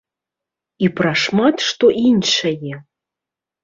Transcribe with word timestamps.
І 0.87 0.89
пра 1.01 1.13
шмат 1.25 1.55
што 1.69 1.85
іншае! 2.11 2.75